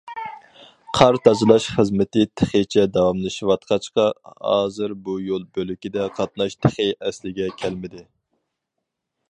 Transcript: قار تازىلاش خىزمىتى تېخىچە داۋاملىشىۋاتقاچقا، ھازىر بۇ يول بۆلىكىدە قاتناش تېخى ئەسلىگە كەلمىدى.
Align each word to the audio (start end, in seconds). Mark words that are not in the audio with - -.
قار 0.99 1.17
تازىلاش 1.27 1.67
خىزمىتى 1.73 2.23
تېخىچە 2.41 2.85
داۋاملىشىۋاتقاچقا، 2.95 4.07
ھازىر 4.31 4.97
بۇ 5.09 5.19
يول 5.27 5.45
بۆلىكىدە 5.59 6.09
قاتناش 6.17 6.59
تېخى 6.67 6.91
ئەسلىگە 6.97 7.51
كەلمىدى. 7.63 8.05